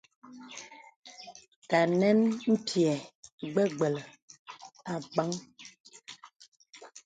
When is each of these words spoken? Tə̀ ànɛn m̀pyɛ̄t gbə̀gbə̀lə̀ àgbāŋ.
Tə̀ 1.69 1.81
ànɛn 1.85 2.19
m̀pyɛ̄t 2.53 3.01
gbə̀gbə̀lə̀ 3.51 4.07
àgbāŋ. 4.93 5.31